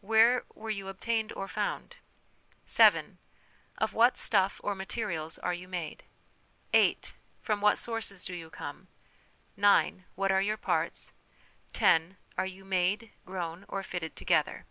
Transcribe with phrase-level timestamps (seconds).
[0.00, 1.96] Where were you obtained or found?"
[2.82, 3.18] 7.
[3.78, 6.04] Of what stuff or materials are you made?"
[6.72, 7.14] 8.
[7.40, 8.86] From what sources do you come?"
[9.56, 10.04] 9.
[10.14, 11.12] What are your parts?"
[11.72, 12.16] 10.
[12.38, 14.66] Are you made, grown, or fitted together?